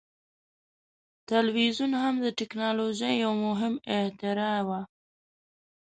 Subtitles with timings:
[1.29, 4.81] ټلویزیون هم د ټیکنالوژۍ یو مهم اختراع وه.